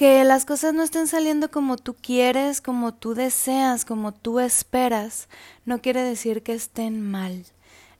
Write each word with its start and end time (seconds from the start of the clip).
Que 0.00 0.24
las 0.24 0.46
cosas 0.46 0.72
no 0.72 0.82
estén 0.82 1.06
saliendo 1.06 1.50
como 1.50 1.76
tú 1.76 1.94
quieres, 1.94 2.62
como 2.62 2.94
tú 2.94 3.12
deseas, 3.12 3.84
como 3.84 4.12
tú 4.12 4.40
esperas, 4.40 5.28
no 5.66 5.82
quiere 5.82 6.02
decir 6.02 6.42
que 6.42 6.54
estén 6.54 7.02
mal. 7.02 7.44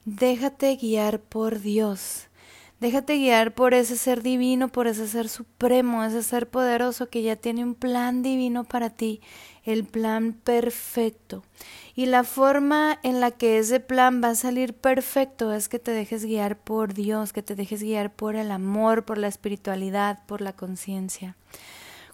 Déjate 0.07 0.75
guiar 0.77 1.21
por 1.21 1.61
Dios. 1.61 2.29
Déjate 2.81 3.19
guiar 3.19 3.53
por 3.53 3.75
ese 3.75 3.99
ser 3.99 4.23
divino, 4.23 4.69
por 4.69 4.87
ese 4.87 5.07
ser 5.07 5.29
supremo, 5.29 6.03
ese 6.03 6.23
ser 6.23 6.49
poderoso 6.49 7.11
que 7.11 7.21
ya 7.21 7.37
tiene 7.37 7.65
un 7.65 7.75
plan 7.75 8.23
divino 8.23 8.65
para 8.65 8.89
ti, 8.89 9.21
el 9.65 9.85
plan 9.85 10.33
perfecto. 10.33 11.45
Y 11.95 12.07
la 12.07 12.25
forma 12.25 12.99
en 13.03 13.21
la 13.21 13.31
que 13.31 13.59
ese 13.59 13.79
plan 13.79 14.23
va 14.25 14.31
a 14.31 14.35
salir 14.37 14.73
perfecto 14.73 15.53
es 15.53 15.69
que 15.69 15.79
te 15.79 15.91
dejes 15.91 16.25
guiar 16.25 16.57
por 16.57 16.95
Dios, 16.95 17.35
que 17.35 17.43
te 17.43 17.55
dejes 17.55 17.83
guiar 17.83 18.11
por 18.11 18.37
el 18.37 18.53
amor, 18.53 19.05
por 19.05 19.19
la 19.19 19.29
espiritualidad, 19.29 20.25
por 20.25 20.41
la 20.41 20.55
conciencia. 20.55 21.37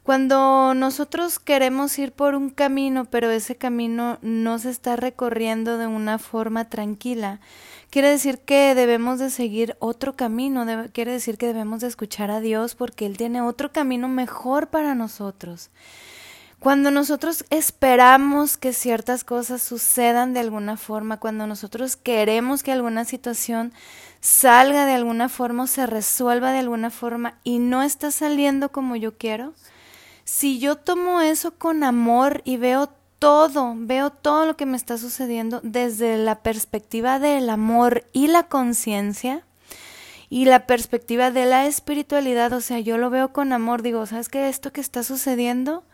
Cuando 0.07 0.73
nosotros 0.75 1.41
queremos 1.41 1.99
ir 1.99 2.13
por 2.13 2.37
un 2.37 2.51
camino, 2.51 3.07
pero 3.07 3.29
ese 3.29 3.57
camino 3.57 4.19
no 4.23 4.57
se 4.61 4.71
está 4.71 4.95
recorriendo 4.95 5.79
de 5.79 5.89
una 5.89 6.21
forma 6.21 6.67
tranquila, 6.67 7.41
quiere 7.91 8.11
decir 8.11 8.39
que 8.39 8.77
debemos 8.77 9.19
de 9.19 9.31
seguir 9.31 9.77
otro 9.81 10.15
camino, 10.15 10.65
quiere 10.93 11.11
decir 11.11 11.39
que 11.39 11.49
debemos 11.49 11.81
de 11.81 11.89
escuchar 11.89 12.31
a 12.31 12.39
Dios 12.39 12.77
porque 12.77 13.05
Él 13.05 13.17
tiene 13.17 13.43
otro 13.43 13.73
camino 13.73 14.07
mejor 14.07 14.69
para 14.69 14.95
nosotros. 14.95 15.71
Cuando 16.61 16.93
nosotros 16.93 17.45
esperamos 17.51 18.57
que 18.57 18.73
ciertas 18.73 19.25
cosas 19.25 19.61
sucedan 19.61 20.35
de 20.35 20.39
alguna 20.39 20.77
forma, 20.77 21.19
cuando 21.19 21.49
nosotros 21.49 21.97
queremos 21.97 22.63
que 22.63 22.71
alguna 22.71 23.05
situación 23.05 23.73
salga 24.21 24.87
de 24.87 24.95
alguna 24.95 25.29
forma 25.29 25.65
o 25.65 25.67
se 25.67 25.85
resuelva 25.85 26.53
de 26.53 26.61
alguna 26.61 26.91
forma 26.91 27.41
y 27.43 27.59
no 27.59 27.83
está 27.83 28.13
saliendo 28.13 28.71
como 28.71 28.95
yo 28.95 29.19
quiero, 29.19 29.53
si 30.27 30.59
yo 30.59 30.75
tomo 30.75 31.21
eso 31.21 31.53
con 31.53 31.85
amor 31.85 32.43
y 32.45 32.57
veo 32.57 32.91
todo, 33.21 33.75
veo 33.77 34.11
todo 34.11 34.45
lo 34.45 34.57
que 34.57 34.67
me 34.67 34.77
está 34.77 34.99
sucediendo 34.99 35.61
desde 35.63 36.19
la 36.19 36.43
perspectiva 36.43 37.21
del 37.21 37.49
amor 37.49 38.05
y 38.13 38.27
la 38.27 38.43
conciencia 38.43 39.45
y 40.29 40.47
la 40.47 40.67
perspectiva 40.67 41.31
de 41.31 41.47
la 41.47 41.67
espiritualidad, 41.67 42.53
o 42.53 42.61
sea, 42.61 42.81
yo 42.81 42.99
lo 42.99 43.09
veo 43.09 43.33
con 43.33 43.53
amor, 43.53 43.83
digo, 43.83 44.05
¿sabes 44.05 44.29
qué? 44.29 44.49
Esto 44.49 44.73
que 44.73 44.81
está 44.81 45.05
sucediendo, 45.05 45.85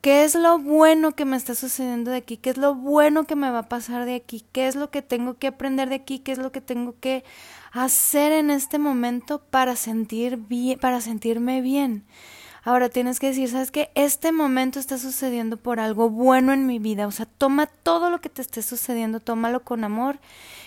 ¿qué 0.00 0.24
es 0.24 0.34
lo 0.34 0.58
bueno 0.58 1.12
que 1.12 1.24
me 1.24 1.36
está 1.36 1.54
sucediendo 1.54 2.10
de 2.10 2.16
aquí? 2.16 2.38
¿Qué 2.38 2.50
es 2.50 2.56
lo 2.56 2.74
bueno 2.74 3.26
que 3.26 3.36
me 3.36 3.52
va 3.52 3.60
a 3.60 3.68
pasar 3.68 4.06
de 4.06 4.16
aquí? 4.16 4.44
¿Qué 4.50 4.66
es 4.66 4.74
lo 4.74 4.90
que 4.90 5.02
tengo 5.02 5.34
que 5.34 5.46
aprender 5.46 5.88
de 5.88 5.94
aquí? 5.94 6.18
¿Qué 6.18 6.32
es 6.32 6.38
lo 6.38 6.50
que 6.50 6.60
tengo 6.60 6.96
que 6.98 7.22
hacer 7.70 8.32
en 8.32 8.50
este 8.50 8.80
momento 8.80 9.38
para 9.38 9.76
sentir 9.76 10.36
bien, 10.36 10.80
para 10.80 11.00
sentirme 11.00 11.60
bien? 11.60 12.04
Ahora 12.64 12.88
tienes 12.88 13.18
que 13.18 13.28
decir, 13.28 13.48
¿sabes 13.48 13.70
qué? 13.72 13.90
Este 13.94 14.30
momento 14.30 14.78
está 14.78 14.96
sucediendo 14.96 15.56
por 15.56 15.80
algo 15.80 16.10
bueno 16.10 16.52
en 16.52 16.66
mi 16.66 16.78
vida. 16.78 17.08
O 17.08 17.10
sea, 17.10 17.26
toma 17.26 17.66
todo 17.66 18.08
lo 18.08 18.20
que 18.20 18.28
te 18.28 18.40
esté 18.40 18.62
sucediendo, 18.62 19.18
tómalo 19.18 19.64
con 19.64 19.82
amor. 19.82 20.20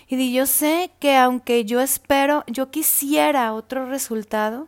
Y 0.07 0.17
di, 0.17 0.33
yo 0.33 0.45
sé 0.45 0.91
que 0.99 1.15
aunque 1.15 1.63
yo 1.63 1.79
espero, 1.79 2.43
yo 2.47 2.69
quisiera 2.69 3.53
otro 3.53 3.85
resultado, 3.85 4.67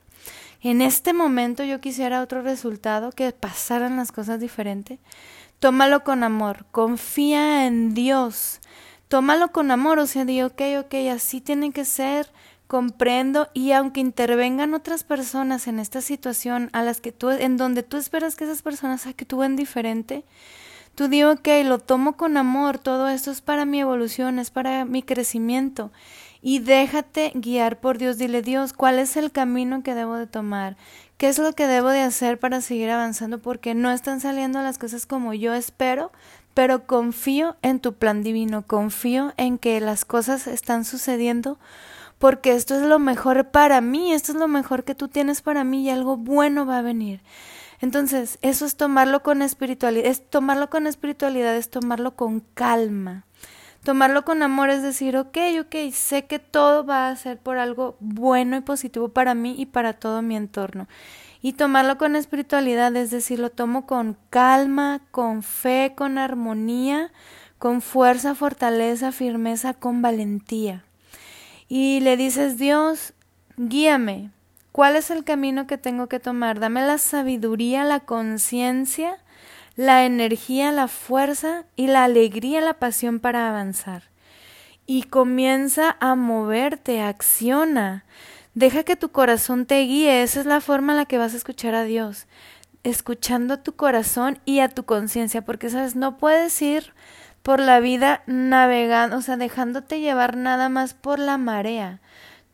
en 0.62 0.82
este 0.82 1.14
momento 1.14 1.64
yo 1.64 1.80
quisiera 1.82 2.22
otro 2.22 2.42
resultado, 2.42 3.12
que 3.12 3.32
pasaran 3.32 3.98
las 3.98 4.12
cosas 4.12 4.40
diferentes. 4.40 5.00
Tómalo 5.60 6.04
con 6.04 6.24
amor, 6.24 6.66
confía 6.72 7.66
en 7.68 7.94
Dios. 7.94 8.60
Tómalo 9.08 9.52
con 9.52 9.72
amor, 9.72 10.00
o 10.00 10.08
sea, 10.08 10.26
di, 10.26 10.42
ok, 10.42 10.62
ok, 10.80 10.94
así 11.12 11.40
tiene 11.40 11.72
que 11.72 11.86
ser 11.86 12.30
comprendo 12.68 13.48
y 13.54 13.72
aunque 13.72 14.02
intervengan 14.02 14.74
otras 14.74 15.04
personas 15.04 15.68
en 15.68 15.80
esta 15.80 16.02
situación 16.02 16.70
a 16.74 16.84
las 16.84 17.02
que 17.02 17.14
tú 17.14 17.30
en 17.30 17.58
donde 17.58 17.82
tú 17.82 17.98
esperas 17.98 18.36
que 18.36 18.44
esas 18.44 18.62
personas 18.62 19.08
actúen 19.08 19.56
diferente 19.56 20.26
tú 20.94 21.08
digo 21.08 21.38
que 21.38 21.64
lo 21.64 21.80
tomo 21.80 22.18
con 22.18 22.36
amor 22.36 22.78
todo 22.78 23.08
esto 23.08 23.32
es 23.32 23.40
para 23.40 23.66
mi 23.66 23.80
evolución 23.80 24.38
es 24.38 24.52
para 24.52 24.84
mi 24.84 25.02
crecimiento 25.02 25.92
y 26.42 26.60
déjate 26.60 27.32
guiar 27.36 27.80
por 27.80 27.98
Dios 27.98 28.18
dile 28.18 28.42
Dios 28.42 28.74
cuál 28.74 29.00
es 29.00 29.16
el 29.16 29.32
camino 29.32 29.82
que 29.82 29.96
debo 29.96 30.16
de 30.16 30.28
tomar 30.28 30.76
qué 31.18 31.30
es 31.30 31.40
lo 31.40 31.54
que 31.54 31.68
debo 31.68 31.90
de 31.90 32.02
hacer 32.02 32.38
para 32.38 32.60
seguir 32.60 32.90
avanzando 32.90 33.40
porque 33.40 33.76
no 33.76 33.92
están 33.92 34.20
saliendo 34.20 34.62
las 34.62 34.78
cosas 34.78 35.06
como 35.06 35.34
yo 35.34 35.54
espero 35.54 36.12
pero 36.58 36.88
confío 36.88 37.56
en 37.62 37.80
tu 37.80 37.94
plan 37.94 38.24
divino 38.24 38.64
confío 38.66 39.32
en 39.38 39.60
que 39.60 39.80
las 39.80 40.06
cosas 40.06 40.48
están 40.48 40.86
sucediendo 40.86 41.60
porque 42.18 42.54
esto 42.54 42.74
es 42.74 42.82
lo 42.82 42.98
mejor 42.98 43.52
para 43.52 43.80
mí, 43.80 44.12
esto 44.12 44.32
es 44.32 44.40
lo 44.40 44.48
mejor 44.48 44.84
que 44.84 44.96
tú 44.96 45.08
tienes 45.08 45.44
para 45.44 45.64
mí 45.64 45.84
y 45.84 45.92
algo 45.92 46.18
bueno 46.18 46.66
va 46.66 46.80
a 46.80 46.82
venir. 46.82 47.22
Entonces, 47.80 48.40
eso 48.42 48.66
es 48.66 48.76
tomarlo 48.76 49.22
con 49.22 49.44
espiritualidad, 49.44 50.08
es 50.08 50.28
tomarlo 50.28 50.72
con 50.72 50.88
espiritualidad, 50.88 51.56
es 51.56 51.70
tomarlo 51.70 52.16
con 52.16 52.40
calma. 52.56 53.28
Tomarlo 53.84 54.26
con 54.26 54.42
amor 54.42 54.72
es 54.72 54.82
decir, 54.82 55.16
ok, 55.16 55.38
ok, 55.62 55.76
sé 55.94 56.26
que 56.26 56.40
todo 56.40 56.84
va 56.84 57.10
a 57.10 57.16
ser 57.18 57.38
por 57.38 57.60
algo 57.60 57.98
bueno 58.00 58.58
y 58.58 58.62
positivo 58.62 59.10
para 59.10 59.36
mí 59.36 59.54
y 59.60 59.68
para 59.68 59.94
todo 59.94 60.24
mi 60.24 60.36
entorno. 60.36 60.88
Y 61.42 61.54
tomarlo 61.54 61.98
con 61.98 62.16
espiritualidad 62.16 62.96
es 62.96 63.12
decir, 63.12 63.40
lo 63.40 63.52
tomo 63.52 63.86
con 63.86 64.18
calma, 64.30 65.02
con 65.12 65.44
fe, 65.44 65.94
con 65.96 66.18
armonía, 66.18 67.12
con 67.60 67.82
fuerza, 67.82 68.36
fortaleza, 68.36 69.12
firmeza, 69.12 69.74
con 69.74 70.02
valentía 70.02 70.84
y 71.68 72.00
le 72.00 72.16
dices, 72.16 72.58
Dios, 72.58 73.14
guíame, 73.58 74.32
¿cuál 74.72 74.96
es 74.96 75.12
el 75.12 75.24
camino 75.24 75.68
que 75.68 75.78
tengo 75.78 76.08
que 76.08 76.20
tomar? 76.20 76.60
Dame 76.60 76.82
la 76.86 76.98
sabiduría, 76.98 77.84
la 77.84 78.02
conciencia, 78.02 79.18
la 79.76 80.06
energía, 80.06 80.72
la 80.72 80.88
fuerza 80.88 81.66
y 81.76 81.88
la 81.88 82.06
alegría, 82.06 82.62
la 82.62 82.76
pasión 82.76 83.20
para 83.20 83.50
avanzar. 83.50 84.04
Y 84.86 85.04
comienza 85.04 85.98
a 86.00 86.16
moverte, 86.16 87.02
acciona. 87.02 88.06
Deja 88.58 88.82
que 88.82 88.96
tu 88.96 89.10
corazón 89.10 89.68
te 89.68 89.82
guíe, 89.82 90.24
esa 90.24 90.40
es 90.40 90.48
la 90.48 90.62
forma 90.62 90.94
en 90.94 90.98
la 90.98 91.06
que 91.06 91.20
vas 91.20 91.36
a 91.36 91.38
escuchar 91.38 91.76
a 91.76 91.84
Dios, 91.84 92.26
escuchando 92.82 93.54
a 93.54 93.62
tu 93.62 93.76
corazón 93.76 94.40
y 94.46 94.62
a 94.62 94.70
tu 94.70 94.84
conciencia, 94.84 95.44
porque 95.44 95.70
sabes, 95.70 95.96
no 95.96 96.18
puedes 96.18 96.60
ir 96.64 96.92
por 97.44 97.60
la 97.60 97.80
vida 97.80 98.24
navegando, 98.26 99.18
o 99.18 99.22
sea, 99.22 99.38
dejándote 99.38 100.00
llevar 100.00 100.38
nada 100.38 100.70
más 100.70 100.96
por 100.96 101.20
la 101.20 101.38
marea. 101.38 102.02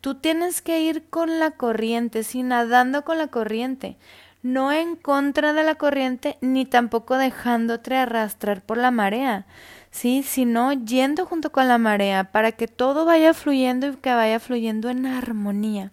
Tú 0.02 0.16
tienes 0.16 0.60
que 0.60 0.82
ir 0.82 1.08
con 1.08 1.38
la 1.38 1.52
corriente, 1.52 2.22
sí, 2.22 2.42
nadando 2.42 3.02
con 3.02 3.16
la 3.16 3.28
corriente, 3.28 3.96
no 4.42 4.72
en 4.72 4.96
contra 4.96 5.54
de 5.54 5.64
la 5.64 5.76
corriente, 5.76 6.36
ni 6.42 6.66
tampoco 6.66 7.16
dejándote 7.16 7.96
arrastrar 7.96 8.60
por 8.60 8.76
la 8.76 8.90
marea, 8.90 9.46
sí, 9.94 10.24
sino 10.24 10.72
yendo 10.72 11.24
junto 11.24 11.52
con 11.52 11.68
la 11.68 11.78
marea 11.78 12.32
para 12.32 12.50
que 12.52 12.66
todo 12.66 13.04
vaya 13.04 13.32
fluyendo 13.32 13.86
y 13.86 13.96
que 13.96 14.12
vaya 14.12 14.40
fluyendo 14.40 14.90
en 14.90 15.06
armonía. 15.06 15.92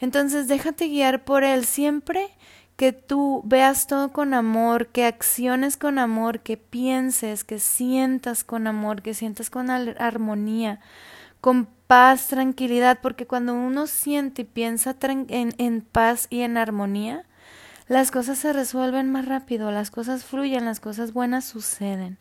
Entonces, 0.00 0.48
déjate 0.48 0.88
guiar 0.88 1.24
por 1.24 1.42
él 1.42 1.64
siempre 1.64 2.28
que 2.76 2.92
tú 2.92 3.42
veas 3.44 3.86
todo 3.86 4.12
con 4.12 4.34
amor, 4.34 4.88
que 4.88 5.06
acciones 5.06 5.78
con 5.78 5.98
amor, 5.98 6.40
que 6.40 6.58
pienses, 6.58 7.42
que 7.42 7.58
sientas 7.58 8.44
con 8.44 8.66
amor, 8.66 9.00
que 9.00 9.14
sientas 9.14 9.48
con 9.48 9.70
armonía, 9.70 10.80
con 11.40 11.66
paz, 11.86 12.26
tranquilidad, 12.26 12.98
porque 13.00 13.26
cuando 13.26 13.54
uno 13.54 13.86
siente 13.86 14.42
y 14.42 14.44
piensa 14.44 14.96
en, 15.00 15.54
en 15.56 15.80
paz 15.80 16.26
y 16.28 16.42
en 16.42 16.58
armonía, 16.58 17.24
las 17.88 18.10
cosas 18.10 18.38
se 18.38 18.52
resuelven 18.52 19.10
más 19.10 19.26
rápido, 19.26 19.70
las 19.70 19.90
cosas 19.90 20.24
fluyen, 20.24 20.66
las 20.66 20.80
cosas 20.80 21.12
buenas 21.12 21.44
suceden. 21.46 22.18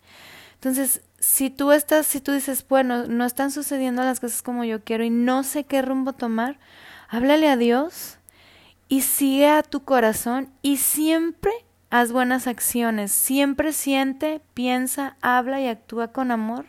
Entonces, 0.62 1.02
si 1.18 1.50
tú 1.50 1.72
estás, 1.72 2.06
si 2.06 2.22
tú 2.22 2.34
dices, 2.34 2.64
bueno, 2.70 3.08
no 3.08 3.26
están 3.26 3.50
sucediendo 3.50 4.04
las 4.04 4.20
cosas 4.20 4.44
como 4.44 4.64
yo 4.64 4.84
quiero 4.84 5.04
y 5.04 5.10
no 5.10 5.42
sé 5.42 5.64
qué 5.64 5.82
rumbo 5.82 6.14
tomar, 6.14 6.60
háblale 7.10 7.50
a 7.50 7.58
Dios, 7.58 8.20
y 8.92 9.02
sigue 9.02 9.50
a 9.50 9.64
tu 9.64 9.84
corazón 9.86 10.50
y 10.62 10.78
siempre 10.78 11.52
haz 11.90 12.12
buenas 12.12 12.46
acciones, 12.46 13.12
siempre 13.12 13.74
siente, 13.74 14.40
piensa, 14.54 15.16
habla 15.22 15.60
y 15.62 15.68
actúa 15.68 16.10
con 16.10 16.30
amor. 16.30 16.66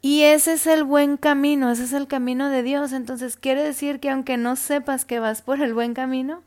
Y 0.00 0.22
ese 0.22 0.54
es 0.54 0.66
el 0.66 0.82
buen 0.82 1.18
camino, 1.18 1.70
ese 1.70 1.84
es 1.84 1.92
el 1.92 2.06
camino 2.06 2.48
de 2.48 2.62
Dios. 2.62 2.92
Entonces 2.92 3.36
quiere 3.36 3.62
decir 3.62 4.00
que 4.00 4.08
aunque 4.08 4.38
no 4.38 4.56
sepas 4.56 5.04
que 5.04 5.18
vas 5.18 5.42
por 5.42 5.60
el 5.60 5.74
buen 5.74 5.92
camino, 5.92 6.44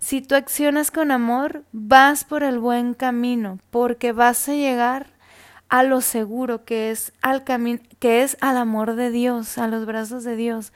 si 0.00 0.22
tú 0.22 0.34
accionas 0.34 0.90
con 0.90 1.12
amor, 1.12 1.62
vas 1.70 2.24
por 2.24 2.42
el 2.42 2.58
buen 2.58 2.94
camino, 2.94 3.60
porque 3.70 4.10
vas 4.12 4.48
a 4.48 4.54
llegar 4.54 5.13
a 5.74 5.82
lo 5.82 6.02
seguro 6.02 6.64
que 6.64 6.92
es 6.92 7.12
al 7.20 7.42
camino, 7.42 7.80
que 7.98 8.22
es 8.22 8.36
al 8.40 8.58
amor 8.58 8.94
de 8.94 9.10
Dios, 9.10 9.58
a 9.58 9.66
los 9.66 9.86
brazos 9.86 10.22
de 10.22 10.36
Dios. 10.36 10.72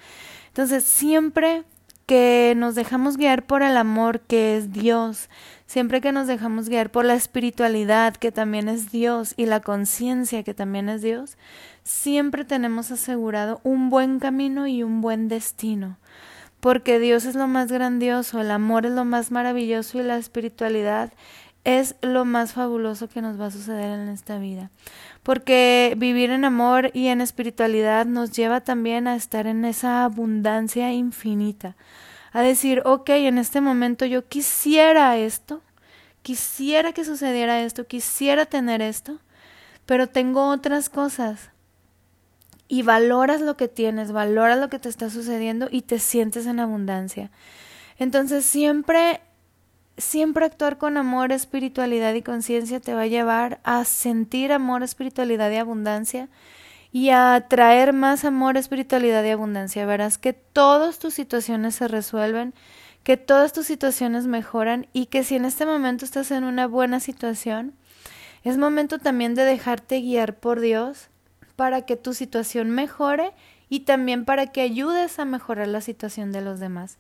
Entonces, 0.49 0.83
siempre 0.83 1.63
que 2.07 2.55
nos 2.57 2.75
dejamos 2.75 3.17
guiar 3.17 3.47
por 3.47 3.63
el 3.63 3.77
amor 3.77 4.19
que 4.23 4.57
es 4.57 4.73
Dios, 4.73 5.31
siempre 5.67 6.01
que 6.01 6.11
nos 6.11 6.27
dejamos 6.27 6.69
guiar 6.69 6.91
por 6.91 7.05
la 7.05 7.15
espiritualidad 7.15 8.17
que 8.17 8.33
también 8.33 8.69
es 8.69 8.91
Dios 8.91 9.35
y 9.37 9.47
la 9.47 9.61
conciencia 9.61 10.43
que 10.43 10.53
también 10.53 10.89
es 10.89 11.01
Dios, 11.01 11.39
siempre 11.85 12.45
tenemos 12.45 12.91
asegurado 12.91 13.61
un 13.63 13.91
buen 13.91 14.19
camino 14.19 14.67
y 14.67 14.83
un 14.83 15.01
buen 15.01 15.29
destino. 15.29 15.97
porque 16.61 16.99
Dios 16.99 17.25
es 17.25 17.37
lo 17.37 17.47
más 17.47 17.71
grandioso, 17.71 18.41
el 18.41 18.51
amor 18.51 18.85
es 18.85 18.91
lo 18.91 19.05
más 19.05 19.31
maravilloso 19.31 20.01
y 20.01 20.03
la 20.03 20.17
espiritualidad 20.19 21.13
es 21.69 21.97
lo 22.01 22.25
más 22.25 22.55
fabuloso 22.55 23.11
que 23.11 23.21
nos 23.21 23.39
va 23.39 23.47
a 23.47 23.51
suceder 23.51 23.91
en 23.91 24.09
esta 24.09 24.39
vida. 24.39 24.71
Porque 25.23 25.93
vivir 25.99 26.31
en 26.31 26.47
amor 26.47 26.91
y 26.95 27.09
en 27.09 27.21
espiritualidad 27.21 28.07
nos 28.07 28.33
lleva 28.33 28.63
también 28.63 29.07
a 29.07 29.17
estar 29.17 29.47
en 29.47 29.67
esa 29.67 30.05
abundancia 30.05 30.91
infinita. 30.95 31.77
A 32.33 32.41
decir, 32.41 32.81
ok, 32.87 33.11
en 33.11 33.37
este 33.37 33.61
momento 33.61 34.07
yo 34.07 34.27
quisiera 34.27 35.15
esto, 35.19 35.61
quisiera 36.23 36.95
que 36.95 37.05
sucediera 37.05 37.61
esto, 37.61 37.87
quisiera 37.87 38.47
tener 38.47 38.81
esto, 38.81 39.19
pero 39.85 40.07
tengo 40.07 40.49
otras 40.49 40.89
cosas 40.89 41.51
y 42.67 42.81
valoras 42.81 43.43
lo 43.43 43.59
que 43.59 43.69
tienes, 43.69 44.11
valoras 44.11 44.59
lo 44.59 44.71
que 44.71 44.79
te 44.79 44.89
está 44.89 45.11
sucediendo 45.11 45.69
y 45.71 45.83
te 45.83 45.99
sientes 45.99 46.47
en 46.47 46.61
abundancia. 46.61 47.31
Entonces 47.99 48.47
siempre, 48.47 49.21
siempre 49.99 50.47
actuar 50.47 50.79
con 50.79 50.97
amor, 50.97 51.33
espiritualidad 51.33 52.15
y 52.15 52.23
conciencia 52.23 52.81
te 52.81 52.95
va 52.95 53.03
a 53.03 53.07
llevar 53.07 53.61
a 53.65 53.85
sentir 53.85 54.53
amor, 54.53 54.83
espiritualidad 54.83 55.51
y 55.51 55.57
abundancia 55.57 56.29
y 56.93 57.11
a 57.11 57.35
atraer 57.35 57.93
más 57.93 58.25
amor, 58.25 58.57
espiritualidad 58.57 59.23
y 59.25 59.31
abundancia. 59.31 59.85
Verás 59.85 60.17
que 60.17 60.33
todas 60.33 60.99
tus 60.99 61.15
situaciones 61.15 61.75
se 61.75 61.89
resuelven, 61.89 62.55
que 63.03 63.17
todas 63.17 63.53
tus 63.53 63.67
situaciones 63.67 64.27
mejoran 64.27 64.87
y 64.93 65.07
que 65.07 65.25
si 65.25 65.37
en 65.37 65.45
este 65.45 65.67
momento 65.67 66.05
estás 66.05 66.31
en 66.31 66.45
una 66.45 66.67
buena 66.67 67.01
situación, 67.01 67.75
es 68.45 68.57
momento 68.57 68.99
también 68.99 69.35
de 69.35 69.45
dejarte 69.45 70.01
guiar 70.01 70.37
por 70.37 70.61
Dios 70.61 71.09
para 71.57 71.83
que 71.83 71.97
tu 71.97 72.15
situación 72.15 72.71
mejore 72.71 73.33
y 73.69 73.81
también 73.81 74.25
para 74.25 74.47
que 74.47 74.61
ayudes 74.61 75.19
a 75.19 75.25
mejorar 75.25 75.69
la 75.69 75.81
situación 75.81 76.33
de 76.33 76.41
los 76.41 76.61
demás. 76.61 76.99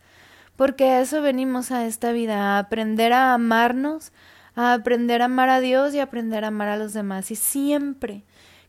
Porque 0.59 0.91
a 0.91 1.01
eso 1.01 1.23
venimos 1.23 1.71
a 1.71 1.87
esta 1.87 2.11
vida, 2.11 2.57
a 2.57 2.59
aprender 2.59 3.13
a 3.13 3.33
amarnos, 3.33 4.11
a 4.57 4.73
aprender 4.73 5.23
a 5.23 5.27
amar 5.27 5.51
a 5.51 5.61
Dios 5.61 5.95
y 5.95 6.01
a 6.01 6.03
aprender 6.03 6.43
a 6.43 6.49
amar 6.49 6.67
a 6.67 6.77
los 6.77 6.93
demás. 6.93 7.31
Y 7.31 7.37
siempre 7.37 8.25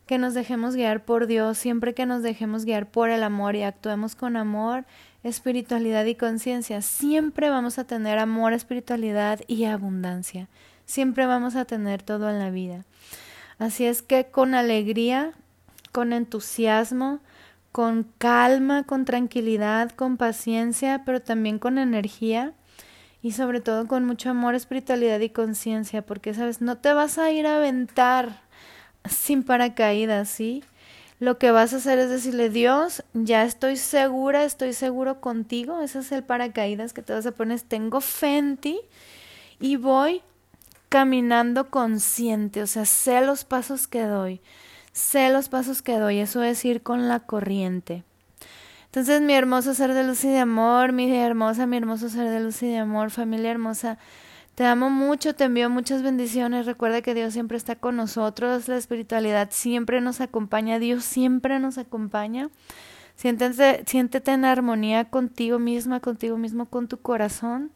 que 0.06 0.16
nos 0.16 0.32
dejemos 0.34 0.76
guiar 0.76 1.04
por 1.04 1.26
Dios, 1.26 1.58
siempre 1.58 1.92
que 1.92 2.06
nos 2.06 2.22
dejemos 2.22 2.64
guiar 2.64 2.86
por 2.86 3.10
el 3.10 3.24
amor 3.24 3.56
y 3.56 3.64
actuemos 3.64 4.14
con 4.14 4.36
amor, 4.36 4.84
espiritualidad 5.24 6.04
y 6.04 6.14
conciencia, 6.14 6.80
siempre 6.80 7.50
vamos 7.50 7.80
a 7.80 7.84
tener 7.84 8.20
amor, 8.20 8.52
espiritualidad 8.52 9.40
y 9.48 9.64
abundancia. 9.64 10.46
Siempre 10.86 11.26
vamos 11.26 11.56
a 11.56 11.64
tener 11.64 12.04
todo 12.04 12.30
en 12.30 12.38
la 12.38 12.50
vida. 12.50 12.84
Así 13.58 13.84
es 13.84 14.02
que 14.02 14.26
con 14.26 14.54
alegría 14.54 15.34
con 15.92 16.12
entusiasmo, 16.12 17.20
con 17.72 18.04
calma, 18.18 18.84
con 18.84 19.04
tranquilidad, 19.04 19.90
con 19.90 20.16
paciencia, 20.16 21.02
pero 21.04 21.20
también 21.20 21.58
con 21.58 21.78
energía 21.78 22.52
y 23.22 23.32
sobre 23.32 23.60
todo 23.60 23.86
con 23.86 24.04
mucho 24.04 24.30
amor, 24.30 24.54
espiritualidad 24.54 25.20
y 25.20 25.30
conciencia, 25.30 26.02
porque 26.02 26.34
sabes, 26.34 26.60
no 26.60 26.78
te 26.78 26.92
vas 26.92 27.18
a 27.18 27.30
ir 27.30 27.46
a 27.46 27.56
aventar 27.56 28.42
sin 29.08 29.42
paracaídas, 29.42 30.28
¿sí? 30.28 30.64
Lo 31.18 31.38
que 31.38 31.50
vas 31.50 31.74
a 31.74 31.76
hacer 31.76 31.98
es 31.98 32.08
decirle, 32.08 32.48
Dios, 32.48 33.04
ya 33.12 33.44
estoy 33.44 33.76
segura, 33.76 34.44
estoy 34.44 34.72
seguro 34.72 35.20
contigo, 35.20 35.82
ese 35.82 35.98
es 35.98 36.12
el 36.12 36.24
paracaídas 36.24 36.94
que 36.94 37.02
te 37.02 37.12
vas 37.12 37.26
a 37.26 37.32
poner, 37.32 37.60
tengo 37.60 38.00
fe 38.00 38.38
en 38.38 38.56
ti 38.56 38.80
y 39.60 39.76
voy 39.76 40.22
caminando 40.88 41.70
consciente, 41.70 42.62
o 42.62 42.66
sea, 42.66 42.86
sé 42.86 43.20
los 43.20 43.44
pasos 43.44 43.86
que 43.86 44.02
doy 44.02 44.40
sé 44.92 45.30
los 45.30 45.48
pasos 45.48 45.82
que 45.82 45.98
doy, 45.98 46.18
eso 46.18 46.42
es 46.42 46.64
ir 46.64 46.82
con 46.82 47.08
la 47.08 47.20
corriente. 47.20 48.04
Entonces, 48.86 49.20
mi 49.22 49.34
hermoso 49.34 49.72
ser 49.74 49.94
de 49.94 50.02
luz 50.02 50.24
y 50.24 50.28
de 50.28 50.38
amor, 50.38 50.92
mi 50.92 51.14
hermosa, 51.16 51.66
mi 51.66 51.76
hermoso 51.76 52.08
ser 52.08 52.28
de 52.28 52.40
luz 52.40 52.62
y 52.62 52.66
de 52.66 52.78
amor, 52.78 53.10
familia 53.10 53.52
hermosa, 53.52 53.98
te 54.56 54.64
amo 54.64 54.90
mucho, 54.90 55.34
te 55.34 55.44
envío 55.44 55.70
muchas 55.70 56.02
bendiciones. 56.02 56.66
Recuerda 56.66 57.00
que 57.00 57.14
Dios 57.14 57.32
siempre 57.32 57.56
está 57.56 57.76
con 57.76 57.96
nosotros, 57.96 58.68
la 58.68 58.76
espiritualidad 58.76 59.48
siempre 59.52 60.00
nos 60.00 60.20
acompaña, 60.20 60.78
Dios 60.78 61.04
siempre 61.04 61.60
nos 61.60 61.78
acompaña. 61.78 62.50
Siéntete, 63.14 63.84
siéntete 63.86 64.32
en 64.32 64.44
armonía 64.44 65.04
contigo 65.04 65.58
misma, 65.58 66.00
contigo 66.00 66.36
mismo, 66.36 66.66
con 66.66 66.88
tu 66.88 66.98
corazón. 66.98 67.70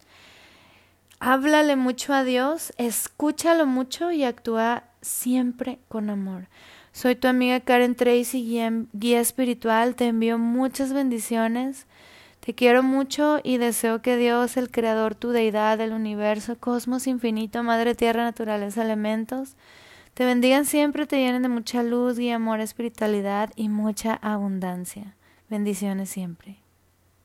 Háblale 1.20 1.76
mucho 1.76 2.12
a 2.12 2.24
Dios, 2.24 2.72
escúchalo 2.76 3.66
mucho 3.66 4.10
y 4.10 4.24
actúa 4.24 4.84
siempre 5.00 5.78
con 5.88 6.10
amor. 6.10 6.48
Soy 6.94 7.16
tu 7.16 7.26
amiga 7.26 7.58
Karen 7.58 7.96
Tracy, 7.96 8.40
guía, 8.92 9.20
espiritual. 9.20 9.96
Te 9.96 10.06
envío 10.06 10.38
muchas 10.38 10.92
bendiciones. 10.92 11.88
Te 12.38 12.54
quiero 12.54 12.84
mucho 12.84 13.40
y 13.42 13.56
deseo 13.58 14.00
que 14.00 14.16
Dios, 14.16 14.56
el 14.56 14.70
Creador, 14.70 15.16
tu 15.16 15.30
deidad, 15.30 15.80
el 15.80 15.92
universo, 15.92 16.56
cosmos 16.56 17.08
infinito, 17.08 17.64
Madre 17.64 17.96
Tierra, 17.96 18.22
naturaleza, 18.22 18.84
elementos, 18.84 19.56
te 20.14 20.24
bendigan 20.24 20.66
siempre, 20.66 21.06
te 21.06 21.16
llenen 21.16 21.42
de 21.42 21.48
mucha 21.48 21.82
luz 21.82 22.20
y 22.20 22.30
amor, 22.30 22.60
espiritualidad 22.60 23.50
y 23.56 23.70
mucha 23.70 24.14
abundancia. 24.14 25.16
Bendiciones 25.50 26.10
siempre. 26.10 26.63